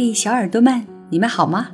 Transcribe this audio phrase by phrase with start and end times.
[0.00, 1.70] 嘿，小耳朵们，你们好吗？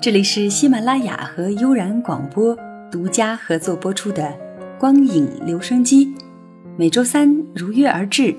[0.00, 2.56] 这里是喜马拉雅和悠然广播
[2.88, 4.22] 独家合作播出的
[4.78, 6.06] 《光影留声机》，
[6.76, 8.32] 每周三如约而至。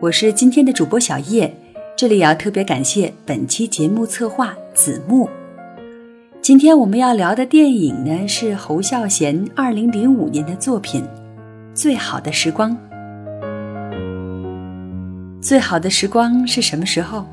[0.00, 1.54] 我是今天的主播小叶，
[1.94, 5.28] 这里要特别感谢本期节目策划子木。
[6.40, 11.02] 今天我们要聊的电影呢，是侯孝贤二零零五年的作品
[11.74, 12.74] 《最好的时光》。
[15.42, 17.26] 最好的时光是什么时候？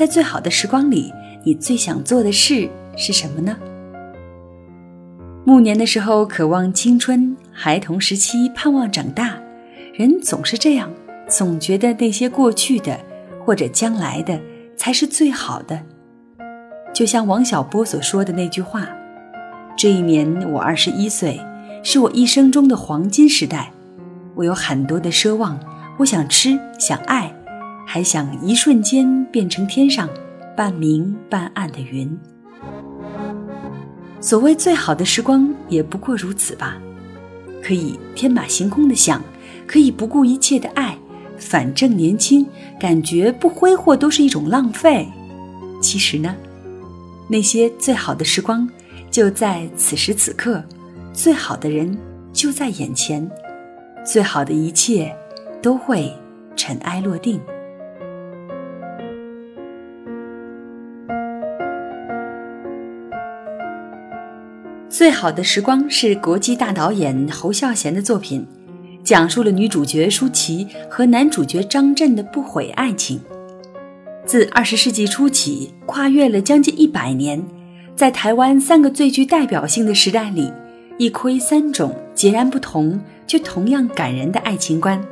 [0.00, 1.12] 在最好的时光里，
[1.44, 3.54] 你最想做的事是什么呢？
[5.44, 9.38] 暮年的时候渴望青春，孩童时期盼望长大，
[9.92, 10.90] 人总是这样，
[11.28, 12.98] 总觉得那些过去的
[13.44, 14.40] 或者将来的
[14.74, 15.78] 才是最好的。
[16.94, 18.88] 就像王小波所说的那句话
[19.76, 21.38] ：“这一年我二十一岁，
[21.82, 23.70] 是我一生中的黄金时代。
[24.34, 25.60] 我有很多的奢望，
[25.98, 27.30] 我想吃，想爱。”
[27.92, 30.08] 还想一瞬间变成天上
[30.56, 32.16] 半明半暗的云。
[34.20, 36.80] 所谓最好的时光，也不过如此吧。
[37.60, 39.20] 可以天马行空的想，
[39.66, 40.96] 可以不顾一切的爱，
[41.36, 42.46] 反正年轻，
[42.78, 45.08] 感觉不挥霍都是一种浪费。
[45.82, 46.36] 其实呢，
[47.28, 48.70] 那些最好的时光
[49.10, 50.62] 就在此时此刻，
[51.12, 51.98] 最好的人
[52.32, 53.28] 就在眼前，
[54.06, 55.12] 最好的一切
[55.60, 56.16] 都会
[56.54, 57.40] 尘埃落定。
[65.00, 68.46] 最好的时光是国际大导演侯孝贤的作品，
[69.02, 73.18] 讲述了女主角舒淇和男主角张震的不悔爱情。
[74.26, 77.42] 自二十世纪初起，跨越了将近一百年，
[77.96, 80.52] 在台湾三个最具代表性的时代里，
[80.98, 85.02] 一窥三种截然不同却同样感人的爱情观。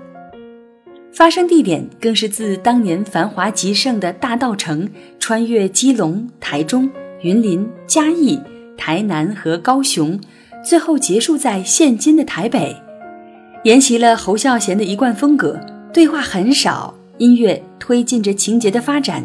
[1.15, 4.87] 发生地点更是自当年繁华极盛的大稻城，
[5.19, 6.91] 穿越基隆、台中、
[7.23, 8.39] 云林、嘉义。
[8.79, 10.19] 台南和高雄，
[10.65, 12.75] 最后结束在现今的台北，
[13.65, 15.61] 沿袭了侯孝贤的一贯风格，
[15.93, 19.23] 对话很少，音乐推进着情节的发展，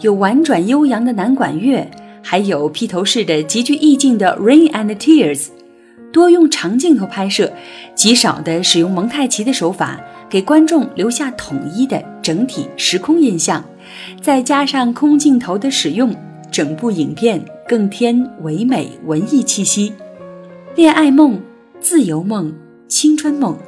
[0.00, 1.86] 有婉转悠扬的男管乐，
[2.22, 5.38] 还有披头士的极具意境的《Rain and Tears》，
[6.12, 7.52] 多用长镜头拍摄，
[7.94, 13.64] 极少的使用蒙太奇的手法，给观众留下统一的整体时空印象，
[14.20, 16.14] 再加上空镜头的使用。
[16.52, 19.90] 整部影片更添唯美文艺气息，
[20.76, 21.40] 恋爱梦、
[21.80, 22.54] 自由梦、
[22.86, 23.58] 青春梦，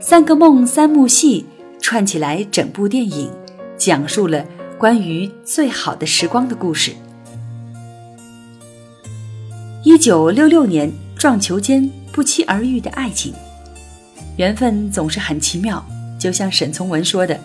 [0.00, 1.44] 三个梦三幕戏
[1.78, 3.30] 串起来，整部电影
[3.76, 4.46] 讲述了
[4.78, 6.92] 关于最好的时光的故事。
[9.84, 13.34] 一九六六年，撞球间不期而遇的爱情，
[14.38, 15.84] 缘分总是很奇妙，
[16.18, 17.38] 就像沈从文说的。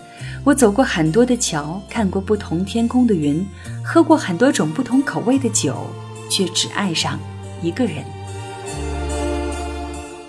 [0.48, 3.46] 我走过很多的桥，看过不同天空的云，
[3.84, 5.76] 喝过很多种不同口味的酒，
[6.30, 7.20] 却只爱上
[7.60, 7.96] 一个人。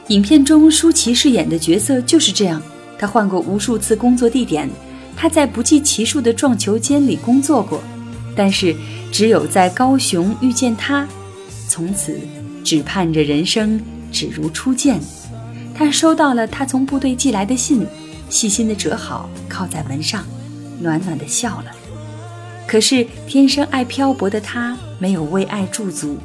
[0.09, 2.61] 影片中舒淇饰演的角色就是这样，
[2.97, 4.69] 她换过无数次工作地点，
[5.15, 7.81] 她在不计其数的撞球间里工作过，
[8.35, 8.75] 但是
[9.13, 11.07] 只有在高雄遇见他，
[11.69, 12.19] 从此
[12.61, 13.79] 只盼着人生
[14.11, 14.99] 只如初见。
[15.73, 17.87] 他收到了他从部队寄来的信。
[18.29, 20.23] 细心的折好，靠在门上，
[20.79, 21.71] 暖暖的笑了。
[22.67, 26.17] 可是天生爱漂泊的他，没有为爱驻足。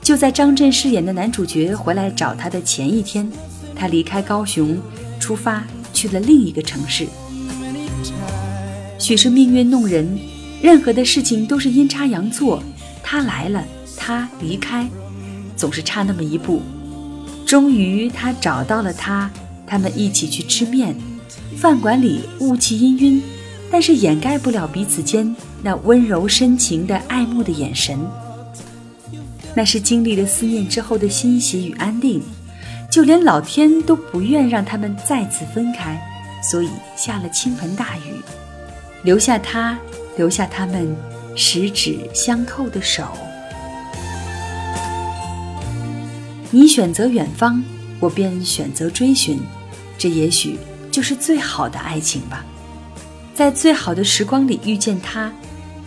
[0.00, 3.30] 就在张震饰演的男主角回来找他的前一天，
[3.74, 4.80] 他离开高雄，
[5.18, 7.06] 出发去了另一个城市。
[8.98, 10.18] 许是命运弄人，
[10.62, 12.62] 任何的事情都是阴差阳错。
[13.02, 13.64] 他来了，
[13.96, 14.88] 他离开，
[15.56, 16.62] 总是差那么一步。
[17.44, 19.30] 终于他找到了他，
[19.66, 20.94] 他们一起去吃面。
[21.56, 23.20] 饭馆里雾气氤氲，
[23.70, 27.98] 但是掩盖不了彼此间那温柔深情的爱慕的眼神。
[29.54, 32.22] 那是经历了思念之后的欣喜与安定，
[32.90, 36.00] 就连老天都不愿让他们再次分开，
[36.42, 38.22] 所以下了倾盆大雨，
[39.02, 39.76] 留下他，
[40.16, 40.96] 留下他们
[41.34, 43.04] 十指相扣的手。
[46.52, 47.62] 你选择远方，
[47.98, 49.40] 我便选择追寻，
[49.98, 50.56] 这也许。
[50.90, 52.44] 就是最好的爱情吧，
[53.34, 55.32] 在最好的时光里遇见他，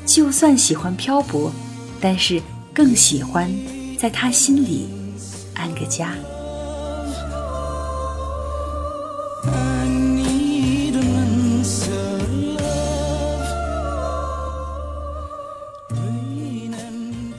[0.05, 1.51] 就算喜欢漂泊，
[1.99, 2.41] 但是
[2.73, 3.53] 更喜欢
[3.97, 4.87] 在他心里
[5.53, 6.15] 安个家。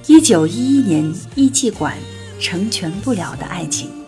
[0.07, 1.97] 一九一一年，艺伎馆
[2.41, 4.04] 成全不了的爱情。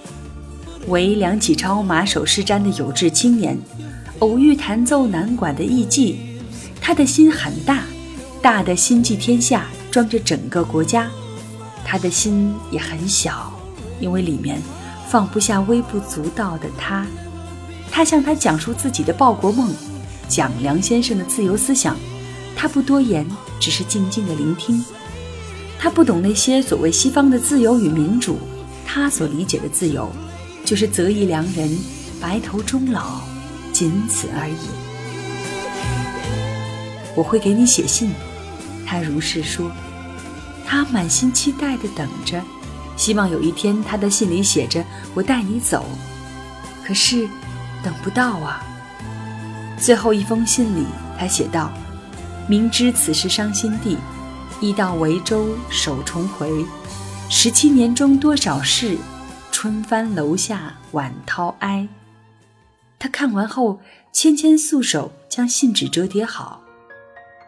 [0.88, 3.58] 为梁启超马首是瞻的有志青年，
[4.20, 6.16] 偶遇弹奏南管的艺伎，
[6.80, 7.82] 他的心很大，
[8.40, 11.08] 大的心系天下，装着整个国家；
[11.84, 13.52] 他的心也很小，
[13.98, 14.62] 因为里面
[15.08, 17.04] 放不下微不足道的他。
[17.90, 19.74] 他向他讲述自己的报国梦，
[20.28, 21.96] 讲梁先生的自由思想。
[22.54, 23.26] 他不多言，
[23.58, 24.84] 只是静静的聆听。
[25.80, 28.38] 他不懂那些所谓西方的自由与民主，
[28.86, 30.08] 他所理解的自由，
[30.66, 31.78] 就是择一良人，
[32.20, 33.20] 白头终老，
[33.72, 34.56] 仅此而已。
[37.14, 38.10] 我会给你写信，
[38.84, 39.70] 他如是说。
[40.66, 42.42] 他满心期待地等着，
[42.96, 44.84] 希望有一天他的信里写着
[45.14, 45.86] “我带你走”，
[46.84, 47.28] 可是
[47.84, 48.60] 等不到啊。
[49.78, 50.84] 最后一封信里，
[51.16, 51.72] 他写道
[52.50, 53.96] ：“明知此事伤心地。”
[54.60, 56.66] 一到维州首重回，
[57.28, 58.98] 十七年中多少事，
[59.66, 61.88] 春帆楼下晚涛哀。
[63.00, 63.80] 他看完后，
[64.12, 66.62] 纤纤素手将信纸折叠好，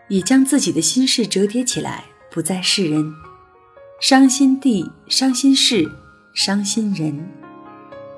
[0.08, 3.14] 已将自己的心事折叠起来，不再示人。
[4.00, 5.88] 伤心地，伤心事，
[6.34, 7.24] 伤心人。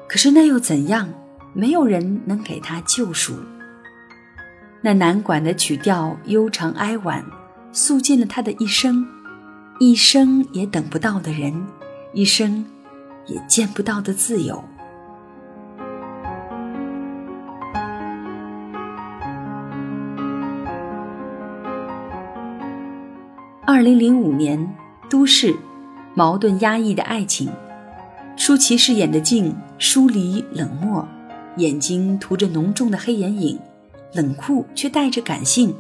[0.09, 1.13] 可是那又怎样？
[1.53, 3.35] 没有人能给他救赎。
[4.81, 7.23] 那难管的曲调悠长哀婉。
[7.71, 9.07] 诉尽了他的一生，
[9.79, 11.67] 一生也等不到的人，
[12.15, 12.65] 一生
[13.27, 14.63] 也见不到的自由。
[23.67, 24.75] 二零零五年，
[25.09, 25.55] 都市，
[26.15, 27.51] 矛盾压抑的爱情，
[28.37, 31.07] 舒淇饰演的静疏离冷漠，
[31.57, 33.59] 眼睛涂着浓重的黑眼影，
[34.13, 35.75] 冷酷却带着感性。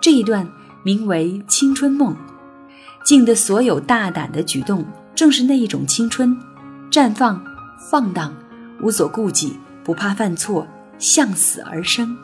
[0.00, 0.48] 这一段。
[0.84, 2.16] 名为青春梦，
[3.04, 4.84] 静的所有大胆的举动，
[5.16, 6.36] 正是那一种青春，
[6.92, 7.42] 绽放、
[7.90, 8.34] 放荡，
[8.82, 10.66] 无所顾忌，不怕犯错，
[10.98, 12.14] 向死而生，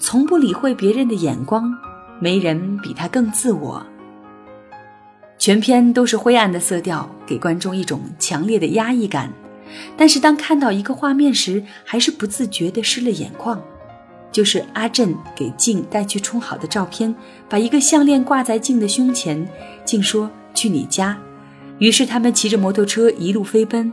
[0.00, 1.72] 从不理会别人的眼光，
[2.18, 3.86] 没人比他更自我。
[5.38, 9.30] 全篇都是灰暗的色调，给观众一种强烈的压抑感，
[9.96, 13.62] 但是当看到一个画面时，还是不自觉地湿了眼眶。
[14.32, 17.14] 就是阿振给静带去冲好的照片，
[17.48, 19.48] 把一个项链挂在静的胸前。
[19.84, 21.16] 静说：“去你家。”
[21.84, 23.92] 于是他们骑着摩托车一路飞奔，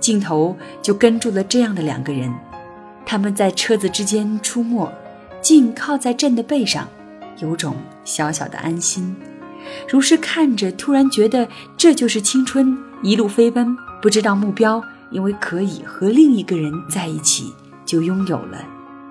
[0.00, 2.28] 镜头就跟住了这样的两个人。
[3.06, 4.92] 他们在车子之间出没，
[5.40, 6.88] 静靠在朕的背上，
[7.38, 9.14] 有种小小的安心。
[9.88, 11.46] 如是看着，突然觉得
[11.76, 14.82] 这就是青春，一路飞奔，不知道目标，
[15.12, 17.54] 因为可以和另一个人在一起，
[17.86, 18.58] 就拥有了。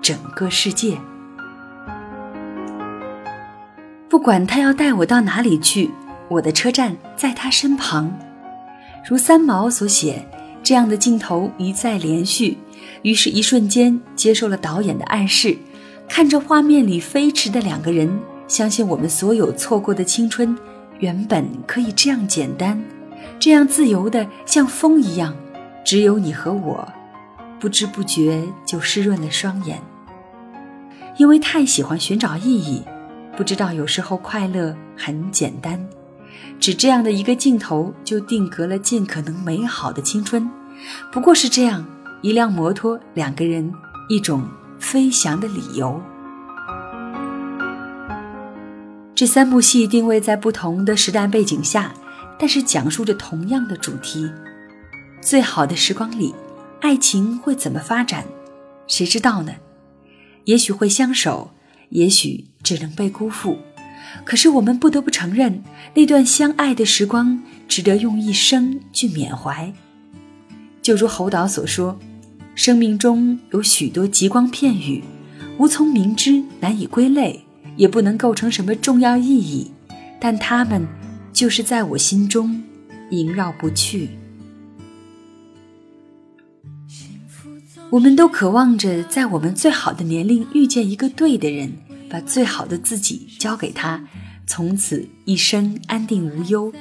[0.02, 0.98] 整个世界，
[4.10, 5.90] 不管他要带我到哪里去，
[6.30, 8.16] 我的车站在他身旁。
[9.06, 10.24] 如三毛所写，
[10.62, 12.56] 这样的镜头一再连续，
[13.02, 15.56] 于是，一瞬间接受了导演的暗示，
[16.08, 20.56] 看着画面里飞驰的两个人，相信我们所有错过的青春，
[21.00, 22.80] 原本可以这样简单，
[23.38, 25.34] 这样自由的像风一样，
[25.84, 26.86] 只有你和我，
[27.58, 29.80] 不知不觉就湿润了双眼。
[31.16, 32.82] 因为太喜欢寻找意义，
[33.36, 35.84] 不知道有时候快乐很简单，
[36.58, 40.48] 只这样的一个镜头就定格了尽可能美好的青春。
[41.12, 41.84] 不过是这样
[42.22, 43.72] 一辆摩托，两个人，
[44.08, 44.46] 一种
[44.78, 46.00] 飞翔的理由。
[49.14, 51.92] 这三部戏定位在不同的时代背景下，
[52.38, 54.30] 但是讲述着同样的主题。
[55.20, 56.34] 最好的时光里，
[56.80, 58.24] 爱情会怎么发展？
[58.86, 59.52] 谁知道呢？
[60.44, 61.50] 也许会相守，
[61.90, 63.58] 也许只能被辜负。
[64.24, 65.62] 可是我们不得不承认，
[65.94, 69.72] 那段相爱的时光值得用一生去缅怀。
[70.82, 71.98] 就如侯导所说，
[72.54, 75.02] 生命中有许多极光片语，
[75.58, 77.44] 无从明知，难以归类，
[77.76, 79.70] 也不能构成什么重要意义，
[80.18, 80.86] 但它们
[81.32, 82.62] 就是在我心中
[83.10, 84.10] 萦绕不去。
[87.90, 91.72] 我们都渴望着在我们最好的年龄遇见一个对的人，
[92.10, 94.04] 把最好的自己交给他，
[94.46, 96.72] 从此一生安定无忧。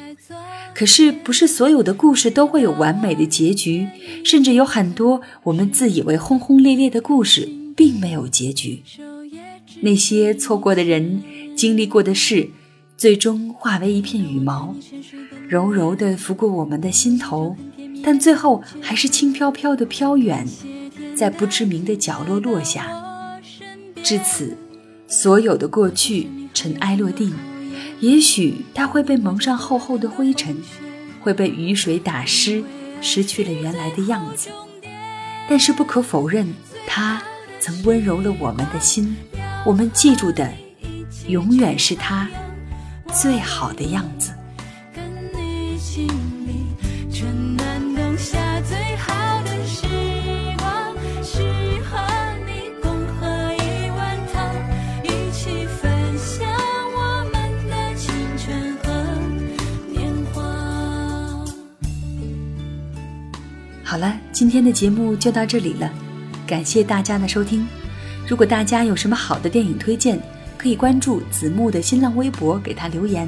[0.74, 3.88] 可是，不是所有的故事都会有完美的结局，
[4.24, 8.84] 甚至有很多我们自以为轰轰烈烈的故事并没有结局。
[9.82, 11.22] 那些错过的人、
[11.56, 12.50] 经历过的事，
[12.98, 14.76] 最终化为一片羽毛，
[15.48, 17.56] 柔柔地拂过我们的心头，
[18.04, 20.48] 但最后还是轻飘飘地飘远。
[21.16, 22.88] 在不知名的角落落下，
[24.02, 24.56] 至此，
[25.10, 27.34] 所有的过去尘埃落定。
[28.00, 30.56] 也许它会被蒙上厚厚的灰尘，
[31.20, 32.64] 会被雨水打湿，
[33.02, 34.50] 失去了原来的样子。
[35.50, 36.54] 但是不可否认，
[36.88, 37.22] 它
[37.60, 39.18] 曾温柔了我们的心。
[39.66, 40.50] 我们记住的，
[41.28, 42.30] 永远是它，
[43.12, 44.32] 最好的样子。
[63.90, 65.92] 好了，今天的节目就到这里了，
[66.46, 67.68] 感谢大家的收听。
[68.28, 70.22] 如果大家有什么好的电影推荐，
[70.60, 73.28] 可以关注子木的新浪微博给他留言。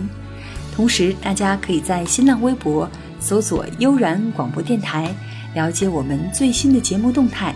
[0.72, 2.88] 同时，大家可以在新浪微博
[3.20, 5.12] 搜索“悠然广播电台”，
[5.56, 7.56] 了解我们最新的节目动态。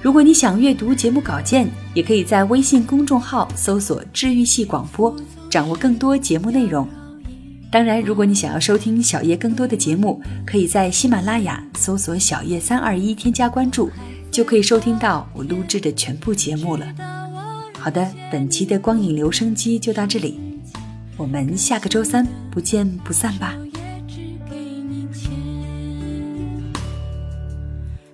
[0.00, 5.12] 如果你想阅读节目稿件，也可以在微信公众号搜索“治愈系广播”，
[5.50, 6.86] 掌握更多节目内容。
[7.70, 13.88] 当然，如果你想要收听小叶更多的节目，可以在喜马拉雅搜索“小叶三二一”，添加关注，
[14.28, 16.92] 就可以收听到我录制的全部节目了。
[17.78, 20.40] 好的，本期的光影留声机就到这里，
[21.16, 23.56] 我们下个周三不见不散吧。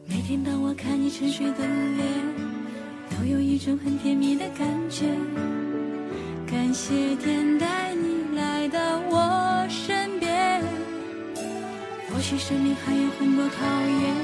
[0.07, 2.07] 每天当我看你沉睡的脸，
[3.19, 5.07] 都有一种很甜蜜的感觉。
[6.47, 7.86] 感谢天带
[12.27, 14.17] 也许生命还有很多考验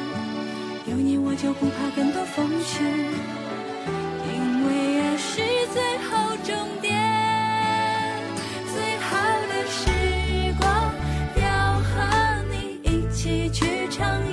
[0.87, 2.85] 有你我就不怕更多风险
[4.27, 5.41] 因为爱是
[5.73, 6.99] 最后终点
[8.75, 9.15] 最好
[9.47, 10.93] 的时光
[11.41, 14.32] 要和你一起去徜